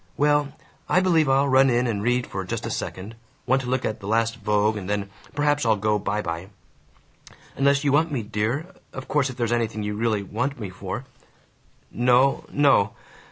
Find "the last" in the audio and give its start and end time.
3.99-4.37